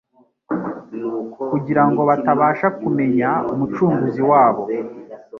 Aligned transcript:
kugira 1.49 1.83
ngo 1.89 2.01
batabasha 2.09 2.67
kumenya 2.79 3.29
Umucunguzi 3.51 4.21
wabo 4.31 4.63